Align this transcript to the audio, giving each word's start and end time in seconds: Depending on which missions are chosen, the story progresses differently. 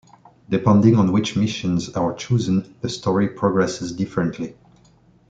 Depending 0.49 0.95
on 0.95 1.11
which 1.11 1.35
missions 1.35 1.87
are 1.89 2.15
chosen, 2.15 2.73
the 2.81 2.89
story 2.89 3.27
progresses 3.27 3.91
differently. 3.91 4.55